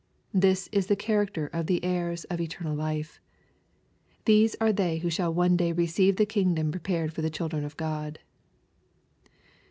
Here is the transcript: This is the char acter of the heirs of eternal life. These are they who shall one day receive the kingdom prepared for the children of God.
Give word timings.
This 0.33 0.67
is 0.71 0.87
the 0.87 0.95
char 0.95 1.23
acter 1.27 1.47
of 1.53 1.67
the 1.67 1.83
heirs 1.83 2.23
of 2.23 2.41
eternal 2.41 2.75
life. 2.75 3.19
These 4.25 4.55
are 4.59 4.73
they 4.73 4.97
who 4.97 5.11
shall 5.11 5.31
one 5.31 5.55
day 5.55 5.73
receive 5.73 6.15
the 6.15 6.25
kingdom 6.25 6.71
prepared 6.71 7.13
for 7.13 7.21
the 7.21 7.29
children 7.29 7.63
of 7.63 7.77
God. 7.77 8.17